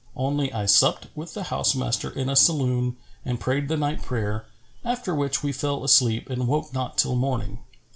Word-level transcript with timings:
Only 0.15 0.51
I 0.51 0.65
supped 0.65 1.09
with 1.15 1.35
the 1.35 1.43
house 1.53 1.75
master 1.75 2.09
in 2.09 2.27
a 2.27 2.35
saloon 2.35 2.95
and 3.23 3.39
prayed 3.39 3.67
the 3.67 3.77
night 3.77 4.01
prayer, 4.01 4.47
after 4.83 5.13
which 5.13 5.43
we 5.43 5.51
fell 5.51 5.83
asleep 5.83 6.27
and 6.27 6.47
woke 6.47 6.73
not 6.73 6.97
till 6.97 7.15
morning." 7.15 7.59